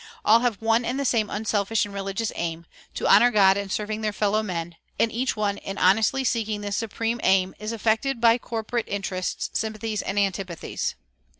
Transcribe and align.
All 0.25 0.39
have 0.39 0.59
one 0.63 0.83
and 0.83 0.99
the 0.99 1.05
same 1.05 1.29
unselfish 1.29 1.85
and 1.85 1.93
religious 1.93 2.31
aim 2.35 2.65
to 2.95 3.07
honor 3.07 3.29
God 3.29 3.55
in 3.55 3.69
serving 3.69 4.01
their 4.01 4.11
fellow 4.11 4.41
men; 4.41 4.75
and 4.99 5.11
each 5.11 5.35
one, 5.35 5.57
in 5.59 5.77
honestly 5.77 6.23
seeking 6.23 6.61
this 6.61 6.75
supreme 6.75 7.21
aim, 7.23 7.53
is 7.59 7.71
affected 7.71 8.19
by 8.19 8.33
its 8.33 8.43
corporate 8.43 8.87
interests, 8.89 9.51
sympathies, 9.53 10.01
and 10.01 10.17
antipathies. 10.17 10.95